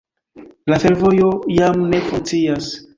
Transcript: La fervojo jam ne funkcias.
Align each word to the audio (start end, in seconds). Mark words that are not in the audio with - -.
La 0.73 0.79
fervojo 0.85 1.29
jam 1.61 1.87
ne 1.95 2.05
funkcias. 2.11 2.77